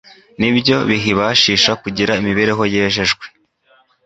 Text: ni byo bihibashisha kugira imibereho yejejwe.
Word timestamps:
ni 0.39 0.49
byo 0.57 0.77
bihibashisha 0.89 1.71
kugira 1.81 2.17
imibereho 2.21 2.63
yejejwe. 2.73 3.25